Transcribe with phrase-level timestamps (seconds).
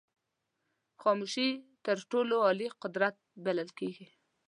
[1.01, 1.49] خاموشي
[1.85, 4.07] تر ټولو عالي قدرت بلل کېږي.